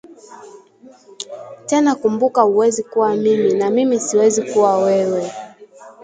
Tena 1.65 1.95
kumbuka 1.95 2.41
huwezi 2.41 2.83
kuwa 2.83 3.15
mimi 3.15 3.53
na 3.53 3.69
mimi 3.71 3.99
siwezi 3.99 4.43
kuwa 4.53 4.77
wewe 4.77 5.31